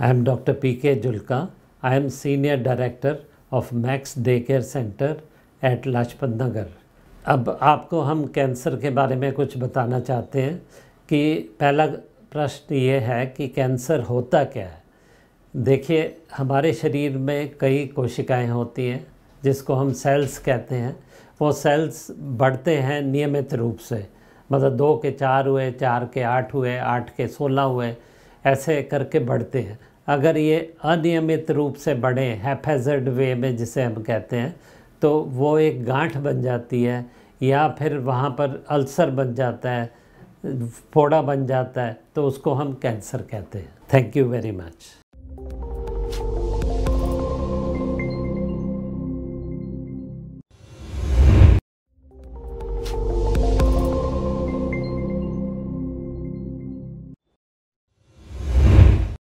[0.00, 0.54] I am Dr.
[0.54, 1.00] P.K.
[1.00, 1.50] Julka.
[1.82, 3.20] I am Senior Director
[3.52, 5.16] of Max Daycare Center
[5.62, 6.66] at Lajpat Nagar
[7.26, 10.56] अब आपको हम cancer के बारे में कुछ बताना चाहते हैं
[11.08, 11.86] कि पहला
[12.32, 14.82] प्रश्न ये है कि कैंसर होता क्या है
[15.56, 19.06] देखिए, हमारे शरीर में कई कोशिकाएँ होती हैं,
[19.44, 20.96] जिसको हम सेल्स कहते हैं
[21.40, 24.06] वो सेल्स बढ़ते हैं नियमित रूप से
[24.52, 27.96] मतलब दो के चार हुए, चार के आठ हुए, आठ के सोलह हुए
[28.44, 34.02] ऐसे करके बढ़ते हैं। अगर ये अनियमित रूप से बढ़े हैफेजर्ड वे में जिसे हम
[34.02, 34.54] कहते हैं
[35.02, 37.04] तो वो एक गांठ बन जाती है,
[37.42, 39.90] या फिर वहाँ पर अल्सर बन जाता है,
[40.94, 44.92] फोड़ा बन जाता है तो उसको हम कैंसर कहते हैं। Thank you very much